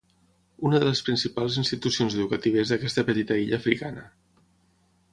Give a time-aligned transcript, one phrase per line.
[0.69, 4.11] Una de les principals institucions educatives d'aquesta petita illa africana.